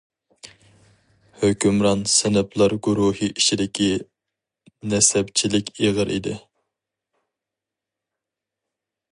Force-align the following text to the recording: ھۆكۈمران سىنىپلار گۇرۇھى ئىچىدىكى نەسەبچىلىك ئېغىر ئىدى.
ھۆكۈمران 1.41 2.01
سىنىپلار 2.13 2.75
گۇرۇھى 2.87 3.29
ئىچىدىكى 3.35 3.91
نەسەبچىلىك 4.95 5.71
ئېغىر 5.77 6.17
ئىدى. 6.17 6.39